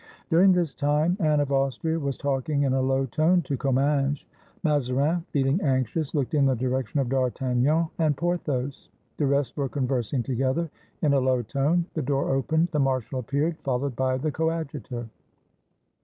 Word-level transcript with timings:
During 0.31 0.51
this 0.51 0.73
time 0.73 1.15
Anne 1.19 1.41
of 1.41 1.51
Austria 1.51 1.99
was 1.99 2.17
talking 2.17 2.63
in 2.63 2.73
a 2.73 2.81
low 2.81 3.05
tone 3.05 3.43
to 3.43 3.55
Comminges. 3.55 4.25
Mazarin, 4.63 5.23
feeling 5.29 5.61
anxious, 5.61 6.15
looked 6.15 6.33
in 6.33 6.47
the 6.47 6.55
direction 6.55 6.99
of 6.99 7.07
D'Artagnan 7.07 7.87
and 7.99 8.17
Porthos. 8.17 8.89
The 9.17 9.27
rest 9.27 9.55
Were 9.57 9.69
conversing 9.69 10.23
to 10.23 10.33
gether 10.33 10.71
in 11.03 11.13
a 11.13 11.19
low 11.19 11.43
tone. 11.43 11.85
The 11.93 12.01
door 12.01 12.33
opened; 12.33 12.69
the 12.71 12.79
marshal 12.79 13.19
appeared, 13.19 13.59
followed 13.59 13.95
by 13.95 14.17
the 14.17 14.31
Coadjutor. 14.31 15.07